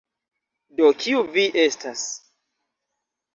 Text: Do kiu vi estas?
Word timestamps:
Do 0.79 0.87
kiu 1.03 1.21
vi 1.35 1.43
estas? 1.65 2.07